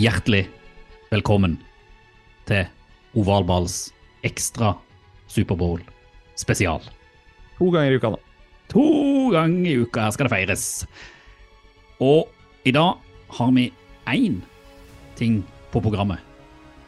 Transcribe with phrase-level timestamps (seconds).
[0.00, 0.46] Hjertelig
[1.10, 1.58] velkommen
[2.48, 2.62] til
[3.20, 3.90] Ovalballs
[4.24, 4.70] ekstra
[5.28, 5.82] Superbowl
[6.40, 6.80] spesial.
[7.58, 8.20] To ganger i uka, da.
[8.72, 8.84] To
[9.34, 10.64] ganger i uka her skal det feires.
[12.00, 12.30] Og
[12.64, 12.96] i dag
[13.36, 13.66] har vi
[14.08, 14.40] én
[15.20, 16.22] ting på programmet.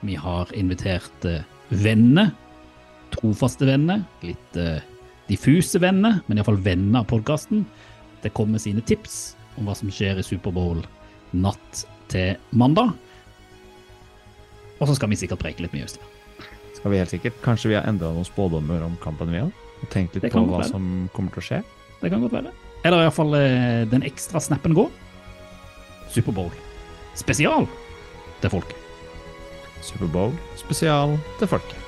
[0.01, 2.33] Vi har invitert eh, venner.
[3.12, 4.06] Trofaste venner.
[4.25, 4.81] Litt eh,
[5.29, 7.67] diffuse venner, men iallfall venner av podkasten.
[8.25, 10.81] Det kommer sine tips om hva som skjer i Superbowl
[11.37, 12.93] natt til mandag.
[14.79, 16.09] Og så skal vi sikkert preke litt mye, Øystein.
[16.77, 17.39] Skal vi helt sikkert.
[17.45, 19.53] Kanskje vi har endra noen spådommer om kampen vi har?
[19.83, 21.63] Og tenkt litt på hva som kommer til å skje?
[22.03, 22.53] Det kan godt være.
[22.83, 24.91] Eller iallfall eh, den ekstra snappen går.
[26.11, 26.51] Superbowl
[27.15, 27.69] spesial
[28.43, 28.79] til folket.
[29.83, 31.79] Superbowl spesial til folket.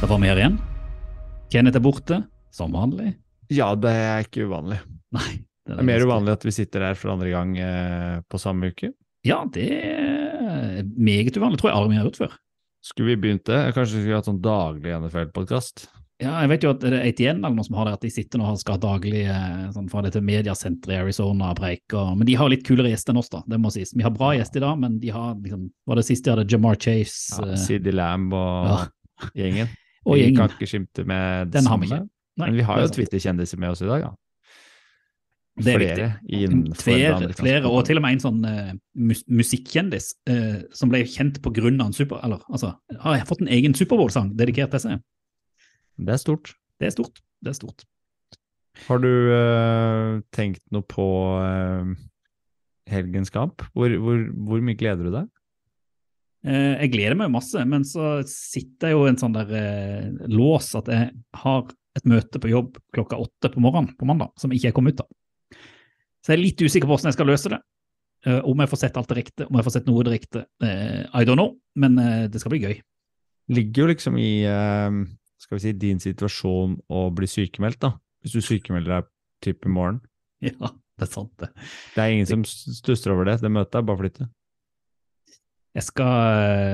[0.00, 0.60] Da får vi her igjen.
[1.52, 2.22] Kenneth er borte,
[2.54, 3.12] som vanlig.
[3.50, 4.80] Ja, det er ikke uvanlig.
[5.16, 5.30] Nei.
[5.70, 8.92] Det er mer uvanlig at vi sitter her for andre gang eh, på samme uke.
[9.26, 11.60] Ja, det er meget uvanlig.
[11.60, 12.36] Tror jeg aldri vi har gjort før.
[12.80, 13.58] Skulle vi begynt det?
[13.76, 15.88] Kanskje vi skulle hatt sånn daglig NFL-podkast?
[16.20, 18.10] Ja, jeg vet jo at det er ATN eller noe som har det, at de
[18.12, 21.94] sitter nå og skal ha daglig eh, sånn fra dette mediasenteret i Arizona og.
[22.16, 23.40] Men de har litt kulere gjester enn oss, da.
[23.48, 23.94] Det må sies.
[23.96, 26.52] Vi har bra gjester i dag, men de har liksom Var det siste de hadde
[26.52, 28.80] Jamar Chase Ja, eh, Sidi Lamb og Ja.
[29.36, 29.72] gjengen.
[30.08, 30.34] og gjengen.
[30.34, 32.02] vi kan ikke skimte med Den har vi ikke.
[32.40, 32.90] Nei, Men vi har jo.
[32.96, 34.10] Twitter-kjendiser med oss i dag, ja.
[35.60, 36.76] Det er flere viktig.
[36.80, 41.40] Flere, flere, og til og med en sånn uh, mus musikkjendis uh, som ble kjent
[41.44, 42.20] av en super...
[42.24, 42.72] Eller, altså,
[43.02, 45.02] har fått en egen Superbowl-sang dedikert til seg.
[46.00, 46.54] Det er stort.
[46.80, 47.20] Det er stort.
[47.44, 47.84] Det er stort.
[48.86, 51.04] Har du uh, tenkt noe på
[51.42, 51.92] uh,
[52.90, 53.66] helgens kamp?
[53.74, 55.28] Hvor, hvor, hvor mye gleder du deg?
[56.40, 59.50] Eh, jeg gleder meg jo masse, men så sitter jeg jo i en sånn der
[60.32, 61.10] lås at jeg
[61.42, 61.66] har
[61.98, 65.04] et møte på jobb klokka åtte på morgenen på mandag som ikke er kommet ut
[65.04, 65.10] av.
[66.20, 67.60] Så jeg er litt usikker på hvordan jeg skal løse det.
[68.28, 70.44] Eh, om jeg får sett alt det riktige, om jeg får sett noe direkte.
[70.62, 72.76] Uh, I don't know, men eh, det skal bli gøy.
[73.50, 74.98] Ligger jo liksom i eh,
[75.40, 77.94] skal vi si, din situasjon å bli sykemeldt, da.
[78.20, 79.10] Hvis du sykemelder deg
[79.46, 80.02] typ i morgen.
[80.44, 81.50] Ja, det er sant, det.
[81.94, 83.40] Det er ingen som stusser over det.
[83.42, 84.28] Det møtet er bare å flytte.
[85.76, 86.12] Jeg skal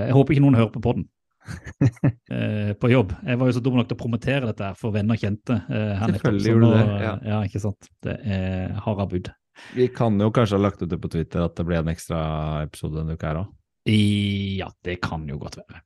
[0.07, 1.07] Jeg håper ikke noen hører på podden
[2.37, 3.15] eh, på jobb.
[3.27, 5.59] Jeg var jo så dum nok til å promotere dette her for venner og kjente.
[5.71, 7.15] eh, Selvfølgelig gjorde du det, ja.
[7.33, 7.91] ja, ikke sant.
[8.07, 9.33] Det er harde bud.
[9.77, 12.21] Vi kan jo kanskje ha lagt ut det på Twitter at det ble en ekstra
[12.67, 13.53] episode denne uka her òg.
[13.87, 15.81] Ja, det kan jo godt være.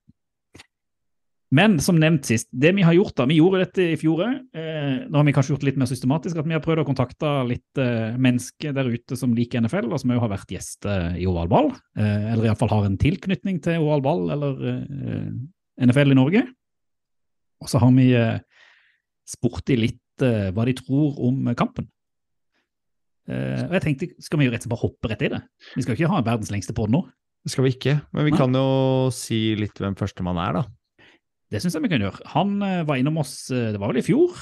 [1.50, 4.34] Men som nevnt sist, det vi har gjort da, vi gjorde dette i fjor òg.
[4.54, 6.86] Eh, nå har vi kanskje gjort det litt mer systematisk, at vi har prøvd å
[6.86, 11.18] kontakte litt eh, mennesker der ute som liker NFL, og som òg har vært gjester
[11.18, 11.72] i Oval Ball.
[11.98, 15.26] Eh, eller iallfall har en tilknytning til Oval Ball eller eh,
[15.90, 16.46] NFL i Norge.
[17.60, 18.38] Og så har vi eh,
[19.26, 21.90] spurt de litt eh, hva de tror om kampen.
[23.26, 25.42] Eh, og jeg tenkte, skal vi jo rett og slett bare hoppe rett i det?
[25.74, 27.08] Vi skal ikke ha verdens lengste podd nå.
[27.42, 28.38] Det skal vi ikke, men vi Nei.
[28.38, 28.68] kan jo
[29.16, 30.68] si litt hvem førstemann er, da.
[31.50, 32.24] Det syns jeg vi kan gjøre.
[32.34, 34.36] Han eh, var innom oss, eh, det var vel i fjor.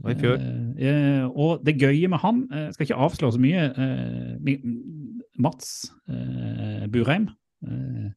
[0.00, 0.40] Det i fjor.
[0.40, 4.54] Eh, eh, og det gøye med han, jeg skal ikke avsløre så mye, eh,
[5.40, 5.68] Mats
[6.10, 7.30] eh, Burheim
[7.64, 8.10] eh,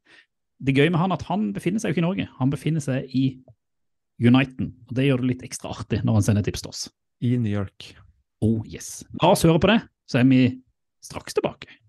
[0.60, 3.12] Det gøye med han at han befinner seg jo ikke i Norge, han befinner seg
[3.12, 3.26] i
[4.24, 4.74] Uniten.
[4.88, 6.84] Og det gjør det litt ekstra artig når han sender tips til oss.
[7.24, 7.92] I New York.
[8.44, 9.02] Oh yes.
[9.22, 10.46] La oss høre på det, så er vi
[11.04, 11.83] straks tilbake.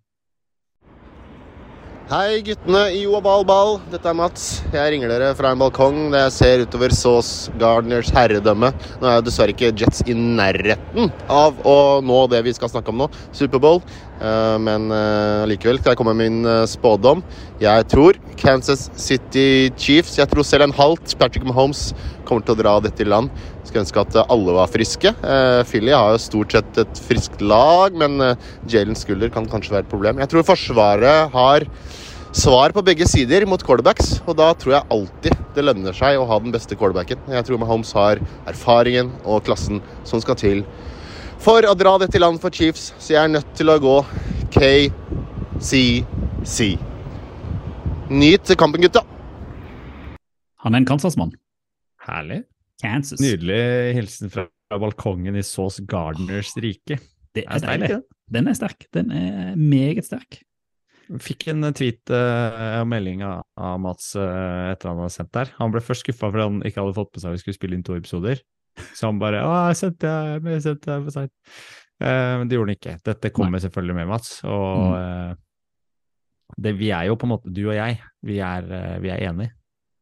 [2.04, 4.42] Hei guttene i Oabal Ball, dette er Mats.
[4.74, 8.68] Jeg ringer dere fra en balkong der jeg ser utover Sauce Gardeners herredømme.
[9.00, 12.92] Nå er jeg dessverre ikke Jets i nærheten av å nå det vi skal snakke
[12.92, 13.80] om nå, Superbowl.
[14.20, 17.24] Eh, Men eh, likevel skal jeg komme med min eh, spådom.
[17.64, 21.94] Jeg tror Kansas City Chiefs, jeg tror selv en halvt Patrick Mahomes
[22.28, 23.32] kommer til å dra dette i land.
[23.64, 25.10] Skulle ønske at alle var friske.
[25.10, 29.74] Eh, Philly har jo stort sett et friskt lag, men eh, Jalen Skulder kan kanskje
[29.74, 30.20] være et problem.
[30.20, 31.68] Jeg tror Forsvaret har
[32.34, 36.26] svar på begge sider mot quarterbacks, og da tror jeg alltid det lønner seg å
[36.28, 37.20] ha den beste quarterbacken.
[37.30, 38.20] Jeg tror Mahomes har
[38.50, 40.64] erfaringen og klassen som skal til
[41.44, 43.96] for å dra dette i land for Chiefs, så jeg er nødt til å gå
[44.54, 45.78] KCC.
[48.08, 49.02] Nyt kampen, gutta!
[50.64, 51.34] Han er en Kansas-mann.
[52.06, 52.40] Herlig.
[52.82, 53.20] Kansas.
[53.22, 53.60] Nydelig
[53.98, 56.98] hilsen fra balkongen i Sauce Gardeners rike.
[57.34, 58.00] Det er deilig.
[58.32, 58.88] Den er sterk.
[58.94, 60.40] Den er meget sterk.
[61.20, 63.44] Fikk en tweet eh, og melding av,
[63.82, 65.50] Mats uh, etter han hadde sendt der.
[65.58, 67.76] Han ble først skuffa fordi han ikke hadde fått med seg at vi skulle spille
[67.76, 68.40] inn to episoder.
[68.96, 71.34] Så han bare 'Å, jeg sendte jeg, jeg sendte jeg for seint'.
[72.02, 72.96] Uh, Men det gjorde han ikke.
[73.10, 74.38] Dette kommer selvfølgelig med, Mats.
[74.48, 75.34] Og uh,
[76.56, 79.22] det, vi er jo på en måte, du og jeg, vi er, eh, vi er
[79.28, 79.54] enige.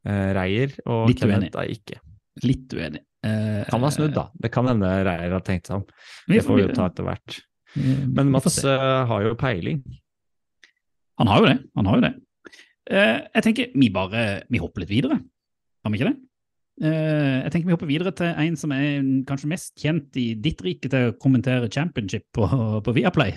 [0.02, 2.00] Eh, Reier og Litt Kenneth er ikke.
[2.42, 3.02] Litt uenig.
[3.24, 4.24] Eh, Kan ha snudd, da.
[4.42, 5.84] Det kan hende Reier har tenkt seg om.
[6.28, 7.38] Det får vi jo ta etter hvert.
[8.12, 9.78] Men Mats eh, har jo peiling.
[11.20, 11.58] Han har jo det.
[11.78, 12.12] Han har jo det.
[12.90, 15.20] Eh, jeg tenker vi bare vi hopper litt videre.
[15.84, 16.18] Har vi ikke det?
[16.82, 20.62] Eh, jeg tenker vi hopper videre til en som er kanskje mest kjent i ditt
[20.66, 22.48] rike til å kommentere championship på,
[22.82, 23.36] på Viaplay.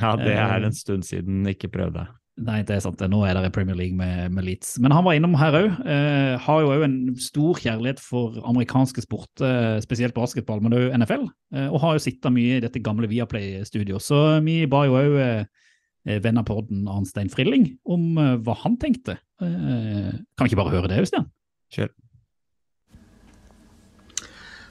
[0.00, 2.06] Ja, det Eh, er en stund siden ikke prøvde.
[2.40, 3.00] Nei, det er sant.
[3.10, 4.76] Nå er det Premier League med, med Leeds.
[4.80, 5.66] Men han var innom her òg.
[5.82, 10.94] Eh, har jo òg en stor kjærlighet for amerikanske sport, eh, spesielt basketball, men òg
[11.02, 11.26] NFL.
[11.52, 14.04] Eh, og har jo sittet mye i dette gamle Viaplay-studioet.
[14.04, 18.78] Så vi ba jo òg eh, venn av podden Arnstein Frilling om eh, hva han
[18.80, 19.18] tenkte.
[19.42, 21.28] Eh, kan vi ikke bare høre det, Øystein?
[21.74, 21.92] Kjør.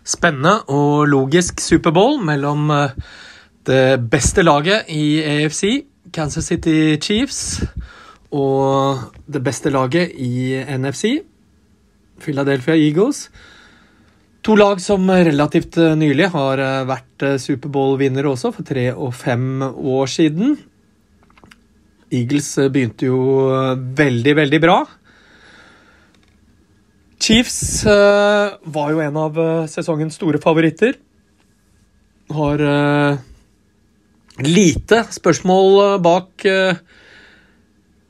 [0.10, 2.96] Spennende og logisk Superbowl mellom eh,
[3.70, 5.84] det beste laget i AFC,
[6.14, 7.62] Kansas City Chiefs,
[8.32, 11.20] og det beste laget i NFC,
[12.22, 13.30] Philadelphia Eagles.
[14.48, 19.12] To lag som relativt eh, nylig har eh, vært eh, Superbowl-vinnere også, for tre og
[19.18, 20.56] fem år siden.
[22.10, 23.20] Eagles begynte jo
[24.00, 24.78] veldig, veldig bra.
[27.20, 29.36] Chiefs var jo en av
[29.70, 30.96] sesongens store favoritter.
[32.34, 32.64] Har
[34.46, 36.80] lite spørsmål eh, bak eh,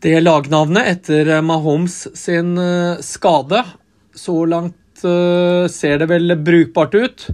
[0.03, 2.57] det lagnavnet etter eh, Mahomes sin
[3.05, 3.63] skade.
[4.15, 7.27] Så langt ser det vel brukbart ut.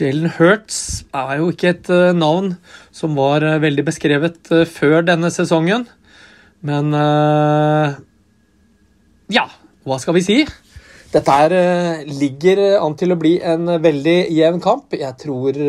[0.00, 2.54] Jalen Hurts er jo ikke et navn
[2.88, 5.84] som var veldig beskrevet før denne sesongen.
[6.64, 6.88] Men
[9.28, 9.44] ja,
[9.84, 10.38] hva skal vi si?
[11.12, 11.52] Dette her
[12.08, 14.96] ligger an til å bli en veldig jevn kamp.
[14.96, 15.60] Jeg tror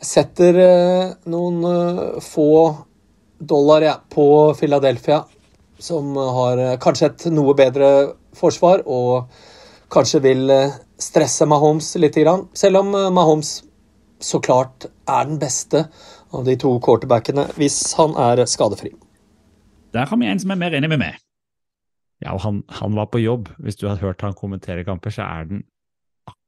[0.00, 2.50] setter eh, noen eh, få
[3.38, 5.24] dollar ja, på Philadelphia,
[5.78, 7.90] som har eh, kanskje et noe bedre
[8.38, 9.30] forsvar og
[9.90, 10.52] kanskje vil
[11.00, 12.18] stresse Mahomes litt.
[12.58, 13.62] Selv om Mahomes
[14.20, 15.86] så klart er den beste
[16.34, 18.92] av de to quarterbackene hvis han er skadefri.
[19.96, 21.16] Der har vi en som er mer enig med meg.
[22.20, 23.48] Ja, og han, han var på jobb.
[23.62, 25.62] Hvis du hadde hørt han kommentere kamper, så er den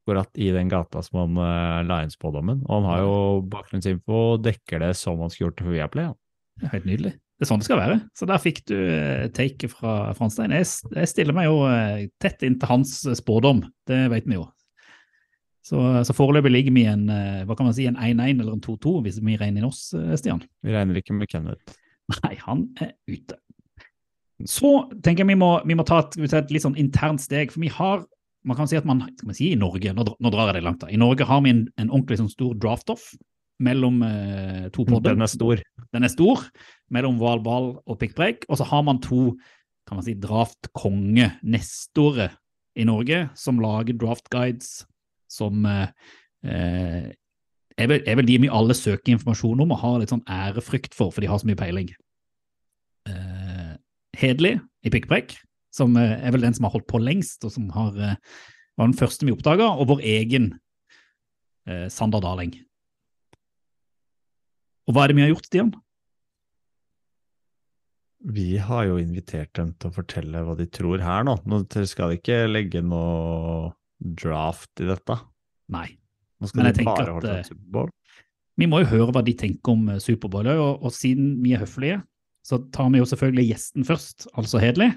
[0.00, 2.62] akkurat i den gata som han uh, la inn spådommen.
[2.67, 3.17] Og han har jo
[3.52, 6.08] bakgrunnsinfo og dekker det som han skulle gjort det for Viaplay.
[6.11, 6.17] Ja.
[6.61, 7.12] Det helt nydelig.
[7.41, 7.99] Det er sånn det skal være.
[8.17, 10.56] Så der fikk du uh, taket fra Franstein.
[10.56, 14.49] Jeg, jeg stiller meg jo uh, tett inntil hans eh, spådom, det vet vi jo.
[15.70, 18.56] Så, så foreløpig ligger vi i en eh, hva kan man si, en 1-1 eller
[18.56, 20.41] en 2-2, hvis vi regner inn oss, eh, Stian.
[20.64, 21.76] Vi regner ikke med Kenneth.
[22.25, 23.37] Nei, han er ute.
[24.49, 24.73] Så
[25.05, 27.70] tenker jeg vi må, vi må ta et, et litt sånn internt steg, for vi
[27.70, 28.02] har
[28.46, 30.66] man kan si at man, skal man si i Norge, nå, nå drar jeg det
[30.66, 33.04] langt da, i Norge har vi en, en ordentlig sånn stor draft-off
[33.60, 35.12] mellom eh, to podder.
[35.12, 35.56] Den er stor.
[35.92, 36.37] Den er stor,
[36.94, 38.38] mellom hvalball og pikkpreik.
[38.48, 39.20] Og så har man to
[39.88, 42.31] kan man si, draft-konge-nestorer
[42.78, 44.87] i Norge som lager draft-guides
[45.30, 45.88] som eh,
[46.47, 47.06] eh,
[47.76, 50.94] er, vel, er vel de vi alle søker informasjon om og har litt sånn ærefrykt
[50.97, 51.88] for, for de har så mye peiling.
[53.11, 53.73] Eh,
[54.20, 54.54] Hedelig
[54.85, 55.28] i pikkpreik,
[55.74, 58.18] som eh, er vel den som har holdt på lengst, og som har, eh,
[58.78, 60.52] var den første vi oppdaga, og vår egen
[61.68, 62.56] eh, Sander Daling.
[64.88, 65.70] Og hva er det vi har gjort, Stian?
[68.20, 71.38] Vi har jo invitert dem til å fortelle hva de tror her nå.
[71.48, 75.16] Nå skal de ikke legge noe draft i dette.
[75.72, 75.86] Nei.
[76.40, 77.90] Nå skal Men jeg de bare holde på Superbowl.
[78.60, 81.62] Vi må jo høre hva de tenker om eh, Superbowl, og, og siden vi er
[81.62, 82.00] høflige,
[82.44, 84.90] så tar vi jo selvfølgelig gjesten først, altså Hedli.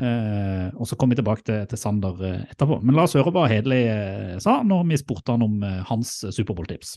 [0.00, 2.78] Eh, og så kommer vi tilbake til, til Sander eh, etterpå.
[2.80, 6.14] Men la oss høre hva Hedli eh, sa når vi spurte han om eh, hans
[6.32, 6.94] Superbowl-tips.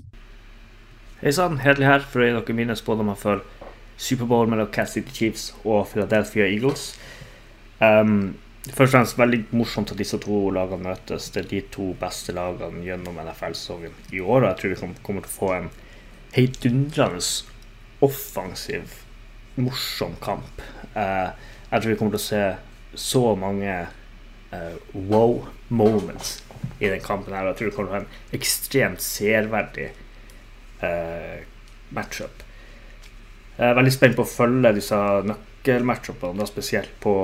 [1.23, 3.43] Hei sann, Hedli her for å gi dere mine spådommer for
[3.99, 6.93] Superbowl mellom Cass City Chiefs og Philadelphia Eagles.
[7.83, 8.33] Um,
[8.69, 11.29] først og fremst veldig morsomt at disse to lagene møtes.
[11.31, 14.43] Det er de to beste lagene gjennom NFL-sesongen i år.
[14.43, 15.71] Og jeg tror vi kommer til å få en
[16.33, 17.23] heidundrende
[18.03, 18.99] offensiv,
[19.55, 20.63] morsom kamp.
[20.95, 21.31] Uh,
[21.69, 22.43] jeg tror vi kommer til å se
[22.95, 23.75] så mange
[24.53, 26.43] uh, wow moments
[26.79, 27.49] i den kampen her.
[27.51, 29.89] Jeg tror det kommer til å være en ekstremt serverdig
[30.83, 31.39] uh,
[31.93, 32.43] matchup.
[33.57, 37.15] Jeg er veldig spent på å følge disse nøkkelmatchupene, da spesielt på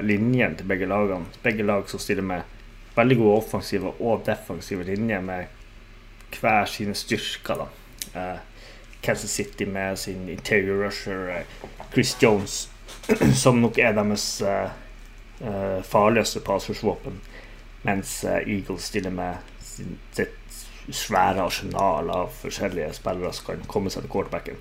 [0.00, 1.28] linjen til begge lagene.
[1.44, 2.56] Begge lag som stiller med
[2.96, 7.64] veldig gode offensive og defensive linjer med hver sine styrker.
[7.64, 7.68] da.
[8.16, 8.48] uh,
[9.00, 11.46] Kansas City med sin interior rusher eh,
[11.92, 12.70] Chris Jones,
[13.34, 14.70] som nok er deres eh,
[15.40, 17.20] eh, farligste passforsvåpen,
[17.86, 19.36] mens eh, Eagles stiller med
[20.12, 20.34] sitt
[20.88, 24.60] svære arsenal av forskjellige spillere som kan komme seg til quarterbacken.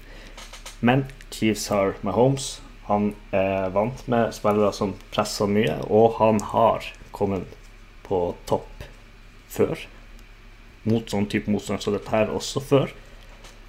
[0.80, 2.58] Men Chiefs har Mahomes.
[2.88, 7.58] Han er vant med spillere som presser mye, og han har kommet
[8.08, 8.86] på topp
[9.52, 9.82] før.
[10.88, 12.94] Mot sånn type motstand som dette her også før.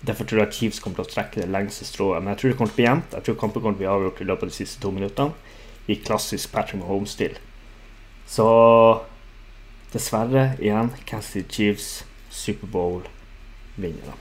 [0.06, 2.22] Derfor tror jeg Chiefs kommer til å trekke det lengste strået.
[2.22, 3.16] Men jeg tror det kommer til å bli jevnt.
[3.16, 5.56] Jeg tror kampen kommer til å bli avgjort i løpet av de siste to minuttene.
[5.88, 7.38] I klassisk Patrick Mahomes-stil.
[8.28, 8.48] Så
[9.92, 11.88] dessverre, igjen, Kansas City Chiefs
[12.30, 14.16] Superbowl-vinnere.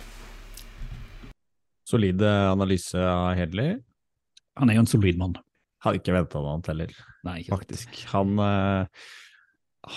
[1.88, 3.76] Solid eh, analyse av Hedley.
[4.60, 5.36] Han er jo en solid mann.
[5.84, 6.96] Hadde ikke venta noe annet heller,
[7.28, 8.00] Nei, faktisk.
[8.14, 8.88] Han uh,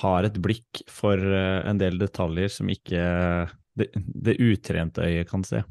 [0.02, 3.00] har et blikk for uh, en del detaljer som ikke
[3.78, 5.62] det, det utrente øyet kan se.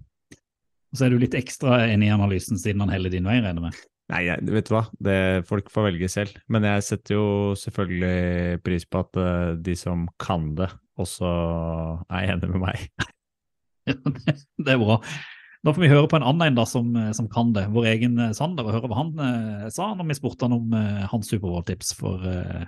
[0.90, 3.60] Og så er du litt ekstra enig i analysen siden han heller din vei, regner
[3.60, 3.82] jeg med.
[4.10, 6.38] Nei, vet du hva, det, folk får velge selv.
[6.50, 7.26] Men jeg setter jo
[7.60, 11.34] selvfølgelig pris på at eh, de som kan det, også
[12.10, 12.88] er enig med meg.
[13.86, 14.98] det, det er bra.
[15.66, 18.18] Da får vi høre på en annen en da som, som kan det, vår egen
[18.24, 21.30] eh, Sander, og høre hva han eh, sa når vi spurte han om eh, hans
[21.30, 22.66] Superbowl-tips for eh,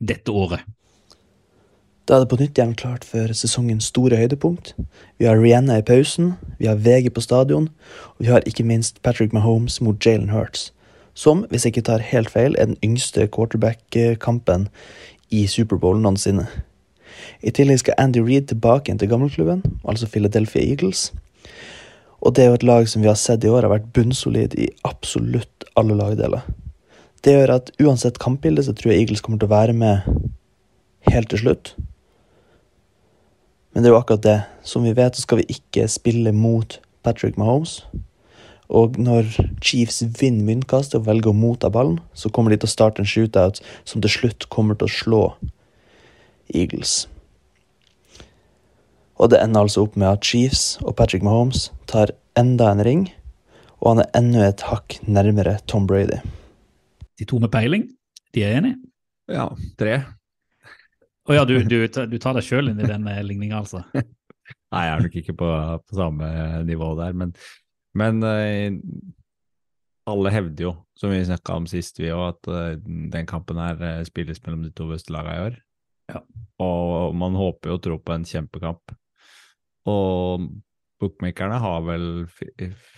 [0.00, 0.66] dette året.
[2.10, 4.72] Da er det på nytt igjen klart for sesongens store høydepunkt.
[5.22, 7.68] Vi har Rihanna i pausen, vi har VG på stadion,
[8.18, 10.72] og vi har ikke minst Patrick Mahomes mot Jalen Hurts,
[11.14, 14.66] som, hvis jeg ikke tar helt feil, er den yngste quarterback-kampen
[15.30, 16.48] i Superbowl noensinne.
[17.46, 21.12] I tillegg skal Andy Reid tilbake igjen til gammelklubben, altså Philadelphia Eagles.
[22.26, 24.58] Og det er jo et lag som vi har sett i år har vært bunnsolid
[24.58, 26.42] i absolutt alle lagdeler.
[27.22, 30.10] Det gjør at uansett kampbilde så tror jeg Eagles kommer til å være med
[31.06, 31.72] helt til slutt.
[33.72, 34.38] Men det er jo akkurat det.
[34.66, 37.80] Som vi vet, så skal vi ikke spille mot Patrick Mahomes.
[38.70, 39.26] Og når
[39.62, 43.08] Chiefs vinner myntkastet og velger å motta ballen, så kommer de til å starte en
[43.08, 43.58] shootout
[43.88, 45.22] som til slutt kommer til å slå
[46.54, 47.08] Eagles.
[49.20, 53.02] Og det ender altså opp med at Chiefs og Patrick Mahomes tar enda en ring,
[53.82, 56.20] og han er enda et hakk nærmere Tom Brady.
[57.18, 57.88] De to med peiling,
[58.34, 58.78] de er enige?
[59.30, 59.98] Ja, tre.
[61.28, 63.82] Å ja, du, du, du tar deg sjøl inn i den eh, ligninga, altså?
[63.94, 65.48] Nei, jeg er nok ikke på,
[65.86, 66.30] på samme
[66.66, 67.34] nivå der, men,
[67.98, 68.78] men eh,
[70.10, 72.72] alle hevder jo, som vi snakka om sist, vi òg, at eh,
[73.12, 75.60] den kampen her spilles mellom de to beste lagene i år.
[76.10, 76.24] Ja.
[76.64, 78.96] Og man håper jo og tror på en kjempekamp.
[79.88, 80.48] Og
[81.00, 82.06] bookmakerne har vel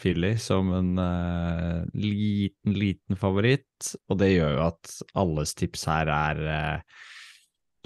[0.01, 6.11] Philly som en uh, liten, liten favoritt, og det gjør jo at alles tips her
[6.11, 7.03] er eh,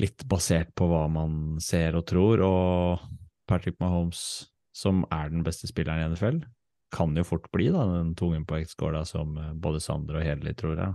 [0.03, 3.07] litt basert på hva man ser og tror, og
[3.49, 4.21] Patrick Mahomes,
[4.77, 6.43] som er den beste spilleren i NFL,
[6.95, 10.55] kan jo fort bli da, den tungen på X-skåla som eh, både Sander og Hedli
[10.57, 10.95] tror er.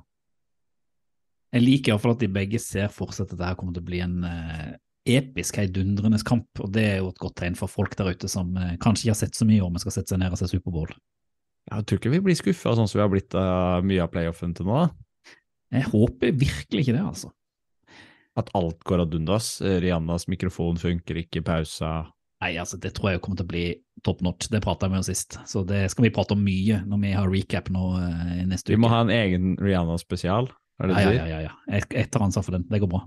[1.51, 3.99] Jeg liker iallfall at de begge ser for seg at dette kommer til å bli
[4.03, 4.69] en eh,
[5.17, 6.47] episk, heidundrende kamp.
[6.63, 9.15] Og det er jo et godt tegn for folk der ute som eh, kanskje ikke
[9.15, 10.93] har sett så mye om vi skal sette seg ned og se Superbowl.
[11.71, 14.55] Jeg tror ikke vi blir skuffa sånn som vi har blitt av mye av playoffen
[14.57, 14.79] til nå.
[14.79, 15.35] da.
[15.71, 17.29] Jeg håper virkelig ikke det, altså.
[18.39, 19.57] At alt går ad undas.
[19.61, 22.07] Rihannas mikrofon funker ikke, pausa.
[22.41, 23.65] Nei, altså, det tror jeg kommer til å bli
[24.07, 24.47] top notch.
[24.49, 25.35] Det prata jeg med om sist.
[25.45, 28.79] Så det skal vi prate om mye når vi har recap nå eh, neste Vi
[28.79, 28.81] uke.
[28.85, 30.49] må ha en egen Rihanna-spesial,
[30.81, 31.33] er det Ja, det ja, du ja, sier?
[31.35, 31.75] ja, ja.
[31.77, 32.65] Jeg, jeg tar ansvar for den.
[32.71, 33.03] Det går bra.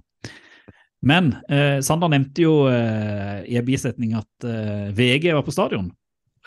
[1.04, 5.90] Men eh, Sander nevnte jo eh, i en bisetning at eh, VG var på stadion.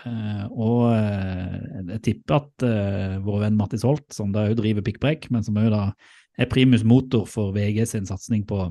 [0.06, 1.58] Eh, og eh,
[1.98, 5.58] jeg tipper at eh, vår venn Mattis Holt, som da òg driver pikkpreik, men som
[5.62, 5.84] òg da
[6.38, 8.68] er primus motor for VG sin satsing på,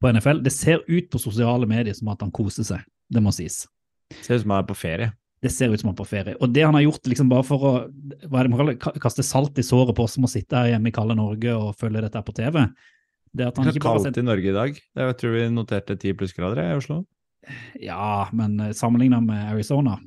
[0.00, 2.82] på NFL, det ser ut på sosiale medier som at han koser seg.
[3.08, 3.64] Det må sies.
[4.10, 5.12] Det Ser ut som han er på ferie.
[5.42, 6.36] Det ser ut som han er på ferie.
[6.42, 7.72] Og det han har gjort liksom bare for å
[8.26, 10.74] hva er det man kaller, kaste salt i såret på oss som må sitte her
[10.74, 12.64] hjemme i kalde Norge og følge dette på TV,
[13.36, 14.78] det er at han Det er ikke kaldt sendt i Norge i dag.
[15.02, 17.02] Jeg tror vi noterte ti plussgrader i Oslo.
[17.78, 19.98] Ja, men sammenligna sammenlignet med Arizona,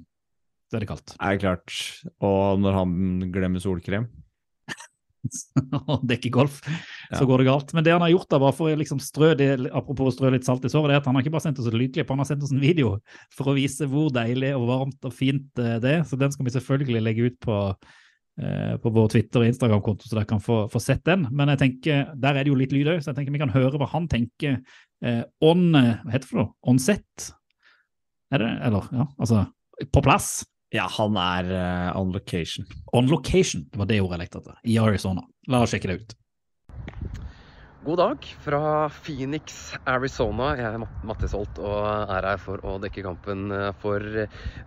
[0.68, 1.14] så er det kaldt.
[1.14, 1.76] Det Er klart.
[2.20, 4.10] Og når han glemmer solkrem
[5.92, 7.28] Og dekker golf, så Ja.
[7.28, 7.74] går det galt.
[7.76, 10.32] Men det han har gjort, da, bare for å liksom strø det, apropos å strø
[10.34, 12.10] litt salt i såret, det er at han har ikke bare sendt oss et lydklipp,
[12.14, 12.98] han har sendt oss en video
[13.36, 16.04] for å vise hvor deilig og varmt og fint eh, det er.
[16.08, 17.58] Så den skal vi selvfølgelig legge ut på,
[18.42, 21.28] eh, på vår Twitter- og Instagram-konto, så dere kan få, få sett den.
[21.32, 23.54] Men jeg tenker, der er det jo litt lyd òg, så jeg tenker vi kan
[23.56, 24.62] høre hva han tenker
[25.04, 26.54] eh, on Hva heter det for noe?
[26.68, 27.32] On set?
[28.32, 28.54] Er det?
[28.70, 29.48] Eller, ja, altså
[29.94, 30.44] på plass.
[30.76, 32.66] Ja, han er uh, on location.
[32.94, 34.58] On location, det var det ordet jeg lekte etter.
[34.70, 35.24] I Arizona.
[35.50, 36.16] La oss sjekke det ut.
[37.86, 38.60] God dag fra
[38.92, 40.50] Phoenix, Arizona.
[40.60, 41.78] Jeg er Mat- Mattis Holt og
[42.12, 44.04] er her for å dekke kampen eh, for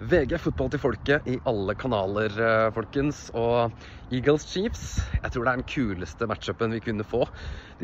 [0.00, 3.26] VG fotball til folket i alle kanaler, eh, folkens.
[3.36, 3.70] Og
[4.10, 4.86] Eagles Chiefs,
[5.20, 7.26] jeg tror det er den kuleste matchupen vi kunne få.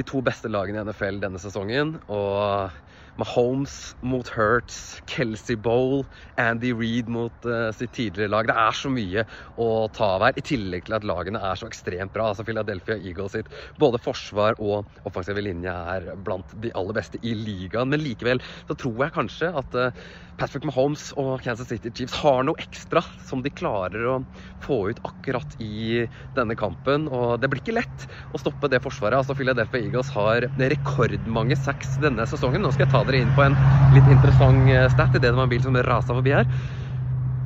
[0.01, 1.99] De to beste lagene i NFL denne sesongen.
[2.09, 2.73] Og
[3.19, 6.07] Mahomes mot Hurts, Kelsey Bowl,
[6.39, 8.47] Andy Reed mot uh, sitt tidligere lag.
[8.47, 9.25] Det er så mye
[9.59, 12.31] å ta av her, i tillegg til at lagene er så ekstremt bra.
[12.31, 13.51] Altså Philadelphia Eagles sitt
[13.83, 17.91] både forsvar og offensive linje er blant de aller beste i ligaen.
[17.93, 20.09] Men likevel så tror jeg kanskje at uh,
[20.39, 24.17] Patrick Mahomes og Kansas City Chiefs har noe ekstra som de klarer å
[24.63, 26.07] få ut akkurat i
[26.39, 27.09] denne kampen.
[27.11, 29.19] Og det blir ikke lett å stoppe det forsvaret.
[29.19, 32.63] Altså Philadelphia Eagles har rekordmange sacks denne sesongen.
[32.63, 33.57] Nå skal jeg ta dere inn på en
[33.95, 36.49] litt interessant eh, stat i det var en bil som rasa forbi her.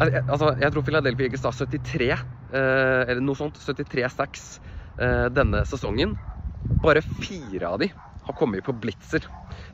[0.03, 4.47] Altså, jeg tror Philadelphia Eagles har 73, eh, eller noe sånt, 73 sacks
[4.99, 6.17] eh, denne sesongen.
[6.83, 7.93] Bare fire av de
[8.27, 9.25] har kommet på blitzer.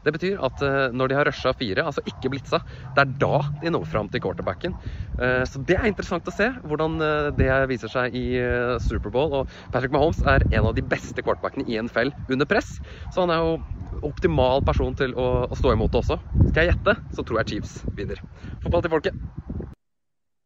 [0.05, 2.61] Det betyr at eh, når de har rusha fire, altså ikke blitza,
[2.97, 4.77] det er da de når fram til quarterbacken.
[5.19, 9.41] Eh, så det er interessant å se hvordan eh, det viser seg i eh, Superbowl.
[9.41, 12.79] Og Patrick Mahomes er en av de beste quarterbackene i NFL under press,
[13.13, 13.59] så han er jo
[14.07, 16.19] optimal person til å, å stå imot det også.
[16.51, 18.21] Skal jeg gjette, så tror jeg Chiefs vinner.
[18.63, 19.25] Fotball til folket.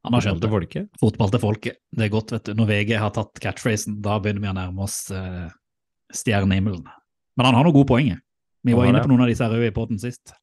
[0.02, 0.86] Han har skjønt Det ikke.
[0.98, 1.78] Fotball til folket.
[1.94, 2.56] Det er godt, vet du.
[2.58, 5.46] Når VG har tatt catchphrasen, da begynner vi å nærme oss uh,
[6.10, 6.82] stjernehimmelen.
[7.36, 8.20] Men han har noen gode poenger.
[8.62, 10.34] Vi var inne på noen av disse røde i poden sist.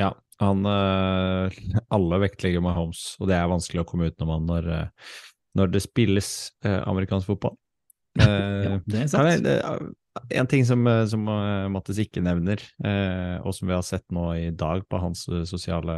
[0.00, 1.58] Ja, han eh,
[1.94, 5.12] Alle vektlegger Mahomes, og det er vanskelig å komme utenom han når, eh,
[5.58, 6.30] når det spilles
[6.66, 7.58] eh, amerikansk fotball.
[8.14, 9.46] Ja, det er sant.
[10.38, 11.24] en ting som, som
[11.74, 12.60] Mattis ikke nevner,
[13.42, 15.96] og som vi har sett nå i dag på hans sosiale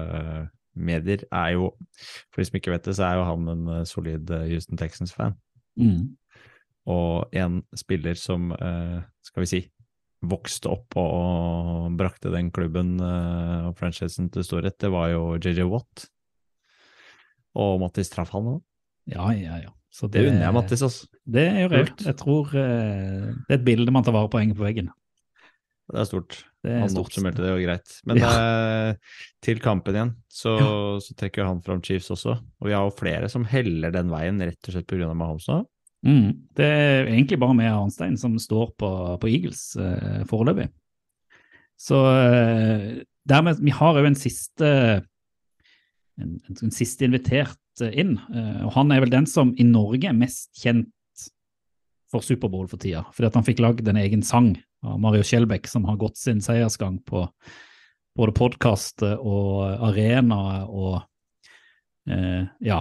[0.72, 1.66] medier, er jo
[2.32, 5.36] For de som ikke vet det, så er jo han en solid Houston Texans-fan.
[5.76, 6.16] Mm.
[6.88, 8.48] Og en spiller som,
[9.20, 9.60] skal vi si,
[10.24, 15.66] vokste opp og, brakte den klubben eh, og franchisen til storhet, det var jo JJ
[15.70, 16.06] Watt.
[17.56, 18.60] Og Mattis traff han òg.
[19.12, 19.72] Ja, ja, ja.
[19.92, 21.06] Så Det unner jeg Mattis, altså.
[21.24, 22.02] Det er jo Kult.
[22.04, 24.90] Jeg tror eh, det er et bilde man tar vare på å henge på veggen.
[25.86, 26.40] Det er stort.
[26.66, 27.06] Det er Han stort.
[27.06, 27.94] oppsummerte det jo greit.
[28.10, 30.56] Men eh, til kampen igjen, så,
[31.00, 32.34] så trekker han fram Chiefs også.
[32.60, 35.12] Og vi har jo flere som heller den veien, rett og slett pga.
[35.14, 35.62] Mahomes nå.
[36.06, 36.46] Mm.
[36.54, 38.90] Det er egentlig bare med Arnstein som står på,
[39.20, 40.68] på Eagles eh, foreløpig.
[41.76, 44.70] Så eh, dermed Vi har òg en siste
[46.16, 50.08] en, en, siste invitert eh, inn, eh, og han er vel den som i Norge
[50.08, 50.92] er mest kjent
[52.12, 53.02] for Superbowl for tida.
[53.12, 54.54] Fordi at han fikk lagd en egen sang
[54.86, 57.26] av Mario Skjelbæk, som har gått sin seiersgang på
[58.16, 61.00] både podkast og arena og
[62.08, 62.80] eh, ja,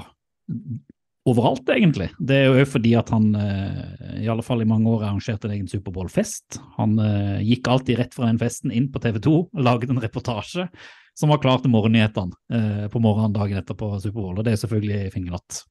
[1.26, 2.10] overalt, egentlig.
[2.22, 5.56] Det er jo fordi at han eh, i alle fall i mange år arrangerte en
[5.56, 6.60] egen Superbowl-fest.
[6.78, 10.02] Han eh, gikk alltid rett fra den festen inn på TV 2 og laget en
[10.04, 10.68] reportasje
[11.16, 14.62] som var klar til morgennyhetene eh, på morgenen dagen etter på Superbowl, og det er
[14.62, 15.64] selvfølgelig Fingerlatt.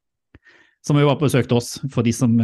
[0.84, 1.76] Som jo besøk til oss.
[1.94, 2.34] For de som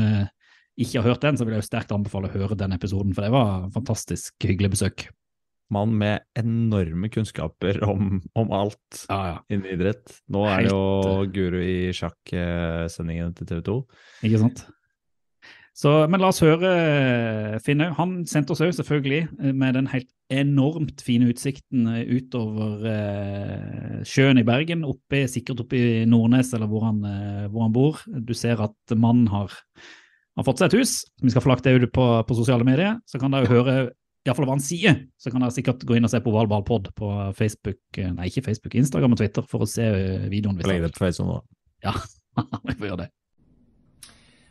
[0.80, 3.26] ikke har hørt den, så vil jeg jo sterkt anbefale å høre den episoden, for
[3.26, 5.10] det var en fantastisk hyggelig besøk.
[5.74, 9.38] Mann med enorme kunnskaper om, om alt Ja, ja.
[9.52, 10.20] innen idrett.
[10.32, 13.80] Nå er det jo guru i sjakksendingen til TV 2.
[14.28, 14.66] Ikke sant?
[15.80, 17.94] Så, men la oss høre eh, Finn òg.
[17.96, 24.02] Han sendte oss òg, selvfølgelig, eh, med den helt enormt fine utsikten eh, utover eh,
[24.04, 28.02] sjøen i Bergen, oppe, sikkert oppe i Nordnes, eller hvor han, eh, hvor han bor.
[28.28, 29.54] Du ser at mannen har,
[30.36, 30.94] har fått seg et hus.
[31.22, 32.98] Vi skal få lagt det ut på, på sosiale medier.
[33.08, 33.78] Så kan dere høre
[34.26, 34.98] iallfall hva han sier.
[35.20, 38.44] Så kan dere sikkert gå inn og se på Valballpod på Facebook, eh, nei, ikke
[38.50, 40.58] Facebook, Instagram og Twitter, for å se eh, videoen.
[40.58, 41.40] hvis Legg det på Facebook nå.
[41.86, 41.96] Ja,
[42.66, 43.10] vi får gjøre det.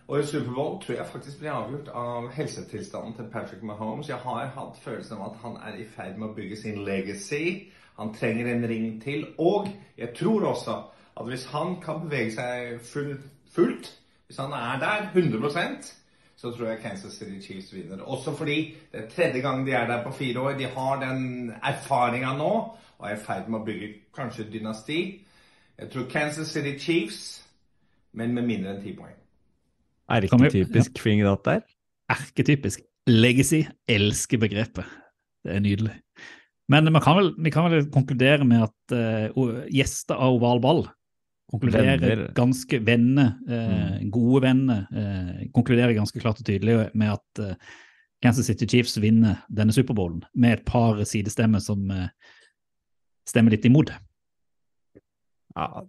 [0.10, 4.10] Årets Superbowl tror jeg faktisk blir avgjort av helsetilstanden til Patrick Mahomes.
[4.10, 7.70] Jeg har hatt følelsen av at han er i ferd med å bygge sin legacy.
[8.00, 9.28] Han trenger en ring til.
[9.38, 10.80] Og jeg tror også
[11.14, 13.92] at hvis han kan bevege seg fullt, fullt
[14.26, 15.94] hvis han er der 100
[16.40, 18.00] så tror jeg Kansas City Chiefs vinner.
[18.08, 20.58] Også fordi det er tredje gang de er der på fire år.
[20.58, 22.52] De har den erfaringa nå
[23.00, 25.00] og er i ferd med å bygge kanskje et dynasti.
[25.80, 27.20] Jeg tror Kansas City Chiefs,
[28.16, 29.16] men med mindre enn ti poeng.
[30.10, 31.66] Er det ikke typisk Fingerdatt der.
[32.10, 32.84] Erketypisk.
[33.08, 33.62] Legacy.
[33.88, 34.88] Elsker begrepet.
[35.44, 35.96] Det er nydelig.
[36.70, 40.84] Men man kan vel, vi kan vel konkludere med at uh, gjester av oval ball
[41.50, 42.26] konkluderer Venner.
[42.38, 47.56] ganske venner, eh, gode venner, eh, konkluderer ganske klart og tydelig med at eh,
[48.22, 52.10] Kansas City Chiefs vinner denne Superbowlen, med et par sidestemmer som eh,
[53.30, 53.94] stemmer litt imot.
[55.56, 55.84] Ja,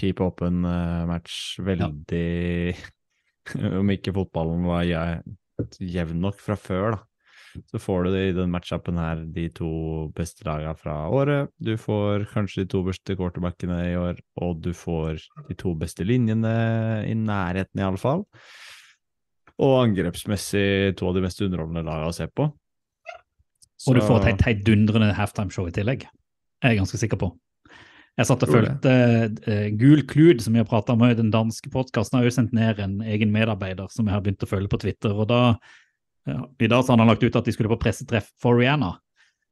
[0.00, 1.58] Keep open eh, match.
[1.60, 2.76] Veldig
[3.80, 7.09] Om ikke fotballen var jevn nok fra før, da.
[7.70, 9.70] Så får du i den matchupen her de to
[10.16, 11.50] beste lagene fra året.
[11.58, 16.06] Du får kanskje de to beste quarterbackene i år, og du får de to beste
[16.06, 16.54] linjene
[17.08, 18.24] i nærheten, i alle fall.
[19.60, 22.48] Og angrepsmessig to av de mest underholdende lagene å se på.
[23.88, 26.04] Og du får et heidundrende halftimeshow i tillegg.
[26.60, 27.30] Jeg er ganske sikker på.
[28.18, 28.56] Jeg satt og det.
[28.56, 28.94] fulgte
[29.46, 32.52] uh, Gul Klud, som vi har prata om i den danske podkasten, har jo sendt
[32.56, 35.14] ned en egen medarbeider som jeg har begynt å følge på Twitter.
[35.14, 35.40] og da,
[36.26, 38.94] dag så hadde han lagt ut at de skulle på pressetreff for Rihanna.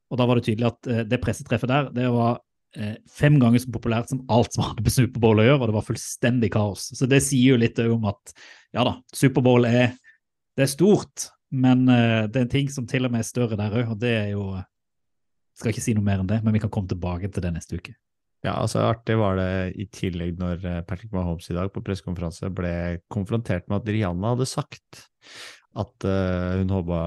[0.09, 2.41] Og da var det tydelig at eh, det pressetreffet der det var
[2.77, 5.77] eh, fem ganger så populært som alt som hadde med Superbowl å gjøre, og det
[5.79, 6.89] var fullstendig kaos.
[6.97, 8.35] Så det sier jo litt om at
[8.77, 9.93] ja da, Superbowl er,
[10.59, 13.81] er stort, men eh, det er en ting som til og med er større der
[13.83, 14.51] òg, og det er jo
[15.59, 17.81] Skal ikke si noe mer enn det, men vi kan komme tilbake til det neste
[17.81, 17.91] uke.
[18.47, 23.01] Ja, altså artig var det i tillegg når Patrick Mahomes i dag på pressekonferanse ble
[23.11, 25.01] konfrontert med at Rihanna hadde sagt
[25.79, 27.01] at uh, hun håpa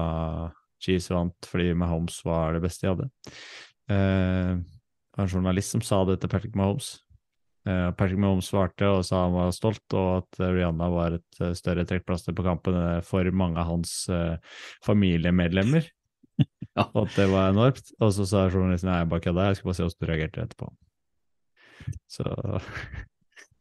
[0.82, 3.08] Chiefs vant fordi Mahomes var det beste de hadde.
[3.92, 4.60] Uh,
[5.20, 6.96] en journalist som sa det til Patrick Mahomes.
[7.68, 11.84] Uh, Patrick Mahomes svarte og sa han var stolt, og at Rihanna var et større
[11.88, 13.98] trekkplaster på kampen for mange av hans
[14.86, 15.86] familiemedlemmer.
[16.80, 17.90] Og at det var enormt.
[18.00, 20.44] Og så sa journalisten nei, jeg bare kødda, jeg skal bare se hvordan du reagerte
[20.46, 20.68] etterpå.
[22.08, 22.24] Så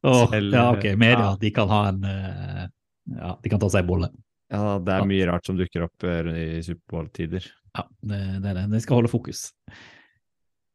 [0.08, 1.34] Åh, Selv- ja, ok, media, ja.
[1.42, 4.10] de kan ha en Ja, de kan ta seg en bolle.
[4.52, 7.46] Ja, det er mye rart som dukker opp eh, i Superbowl-tider.
[7.78, 8.68] Ja, det, det er det.
[8.74, 9.46] Det skal holde fokus.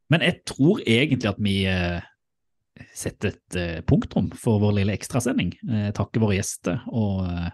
[0.09, 1.99] Men jeg tror egentlig at vi eh,
[2.97, 5.53] setter et eh, punktum for vår lille ekstrasending.
[5.69, 7.51] Eh, takker våre gjester, og eh,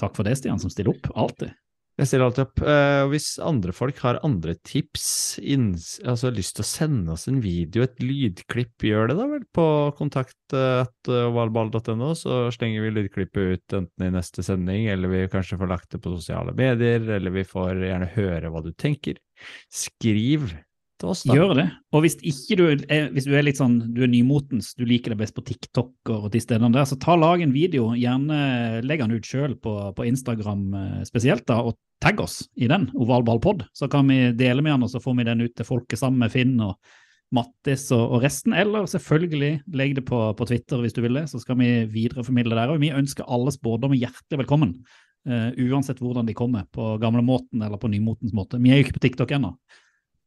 [0.00, 1.10] takk for det, Stian, som stiller opp.
[1.12, 1.52] Alltid.
[2.00, 2.60] Jeg stiller alltid opp.
[2.64, 7.42] Uh, hvis andre folk har andre tips, inns, altså lyst til å sende oss en
[7.44, 14.06] video, et lydklipp, gjør det da vel på kontakt.ovalball.no, så slenger vi lydklippet ut enten
[14.08, 17.84] i neste sending, eller vi kanskje får lagt det på sosiale medier, eller vi får
[17.84, 19.14] gjerne høre hva du tenker.
[19.68, 20.40] Skriv
[21.02, 21.36] til oss, da.
[21.36, 21.66] Gjør det.
[21.92, 22.16] Og hvis
[22.48, 25.44] du er, hvis du er litt sånn, du er nymotens, du liker det best på
[25.46, 29.58] TikTok og de stedene der, så ta lag en video, gjerne legg den ut sjøl
[29.60, 33.66] på, på Instagram eh, spesielt, da, og tagg oss i den, ovalballpod.
[33.76, 36.22] Så kan vi dele med den, og så får vi den ut til folket sammen
[36.24, 36.76] med Finn og
[37.32, 38.56] Mattis og, og resten.
[38.58, 42.58] Eller selvfølgelig legg det på, på Twitter hvis du vil det, så skal vi videreformidle
[42.58, 42.74] der.
[42.74, 44.76] Og vi ønsker alle spådommer hjertelig velkommen.
[45.22, 48.58] Uh, uansett hvordan de kommer, på gamlemåten eller på nymotens måte.
[48.58, 49.52] Vi er jo ikke på TikTok ennå.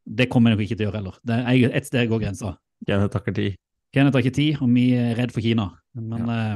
[0.06, 1.18] Det kommer jeg nok ikke til å gjøre heller.
[1.26, 2.54] Det er et sted går grensa.
[2.86, 3.58] Kenneth takker tid.
[3.96, 5.70] Kenneth har ikke tid, og vi er redd for Kina.
[5.98, 6.56] Men eh,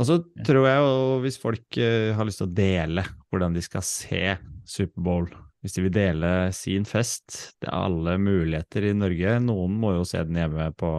[0.00, 3.64] Og så tror jeg jo hvis folk eh, har lyst til å dele hvordan de
[3.64, 4.36] skal se
[4.68, 5.28] Superbowl,
[5.62, 9.36] hvis de vil dele sin fest, det er alle muligheter i Norge.
[9.44, 10.92] Noen må jo se den hjemme på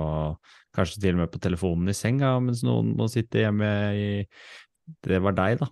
[0.74, 4.08] Kanskje til og med på telefonen i senga, mens noen må sitte hjemme i
[5.06, 5.68] Det var deg, da.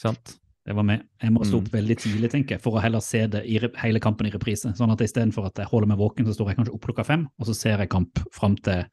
[0.00, 0.32] Sant?
[0.70, 1.02] Det var med.
[1.20, 1.64] Jeg må stå Mm.
[1.64, 4.70] opp veldig tidlig, tenker jeg, for å heller se det i hele kampen i reprise.
[4.78, 7.26] Sånn at istedenfor at jeg holder meg våken, så står jeg kanskje opp klokka fem,
[7.40, 8.84] og så ser jeg kamp fram til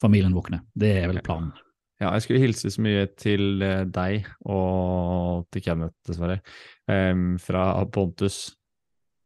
[0.00, 0.62] familien våkner.
[0.76, 1.52] Det er vel planen.
[2.00, 6.40] Ja, jeg skulle hilse så mye til eh, deg og til Kenneth, dessverre,
[6.88, 8.54] um, fra Pontus,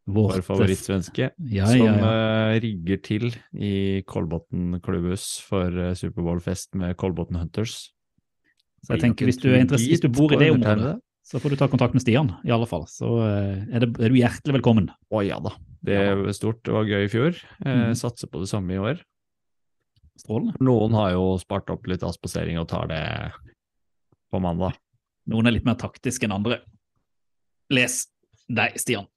[0.07, 2.11] Vårt- vår favorittsvenske, Ja, som ja, ja.
[2.55, 7.91] eh, rigger til i Kolbotn klubbhus for uh, Superbowl-fest med Kolbotn Hunters.
[8.83, 11.53] Så jeg tenker, hvis du, er interessert, hvis du bor i det området, så får
[11.53, 12.87] du ta kontakt med Stian, i alle fall.
[12.89, 14.89] Så eh, er, det, er du hjertelig velkommen.
[15.13, 15.53] Å ja da,
[15.85, 17.37] det var stort og gøy i fjor.
[17.65, 17.95] Eh, Mhm.
[17.99, 18.99] Satser på det samme i år.
[20.19, 20.57] Strålende.
[20.61, 23.03] Noen har jo spart opp litt avspasering og tar det
[24.31, 24.75] på mandag.
[25.31, 26.59] Noen er litt mer taktiske enn andre.
[27.71, 27.95] Les
[28.51, 29.07] deg, Stian.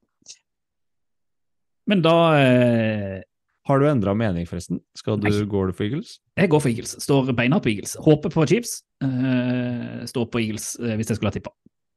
[1.90, 3.22] Men da eh,
[3.68, 4.78] Har du endra mening, forresten?
[4.96, 5.44] Skal du, Nei.
[5.48, 6.18] Går du for Eagles?
[6.36, 6.94] Jeg går for Eagles.
[7.02, 7.96] Står beinhardt på Eagles.
[8.04, 8.78] Håper på Chiefs.
[9.04, 11.52] Eh, står på Eagles eh, hvis jeg skulle ha tippa.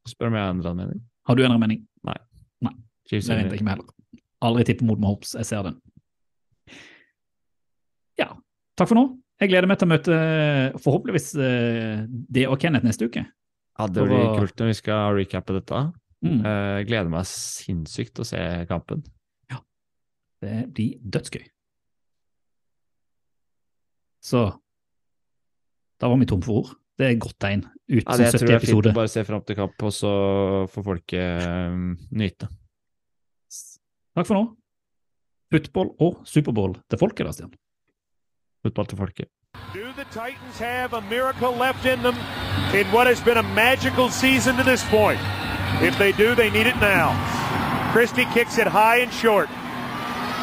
[0.08, 1.02] Spør om jeg har endra mening.
[1.28, 1.84] Har du endret mening?
[3.08, 3.38] Det vinner.
[3.38, 4.24] venter jeg ikke med heller.
[4.44, 5.32] Aldri tippe mot Mahopes.
[5.40, 5.78] Jeg ser den.
[8.20, 8.34] Ja.
[8.78, 9.06] Takk for nå.
[9.40, 10.18] Jeg gleder meg til å møte
[10.84, 13.24] forhåpentligvis eh, det og Kenneth neste uke.
[13.78, 15.84] Ja, det blir å- kult når vi skal recappe dette.
[16.26, 16.40] Mm.
[16.44, 19.04] Eh, Jeg gleder meg sinnssykt til å se kampen.
[19.52, 19.60] Ja,
[20.42, 21.46] Det blir dødsgøy.
[24.28, 24.42] Så
[26.00, 26.76] da var vi tom for ord.
[26.98, 27.62] Det er et godt tegn.
[27.88, 28.34] Uten Ja, det, 70 episoder.
[28.34, 28.92] Jeg tror det er fint episoder.
[28.92, 30.12] å bare se fram til kamp, og så
[30.74, 31.76] får folket eh,
[32.18, 32.48] nyte.
[34.18, 34.44] Takk for nå.
[35.54, 37.54] Football og Superbowl til folket, da, Stian.
[38.66, 39.30] Football til folket.
[39.74, 42.16] Do the Titans have a miracle left in them
[42.74, 45.20] in what has been a magical season to this point?
[45.82, 47.14] If they do, they need it now.
[47.94, 49.48] Christie kicks it high and short.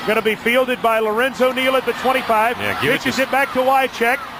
[0.06, 2.56] Going to be fielded by Lorenzo Neal at the 25.
[2.58, 4.18] Yeah, Pitches it it, back to Wycheck.